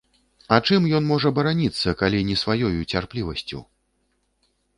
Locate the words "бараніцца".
1.39-1.93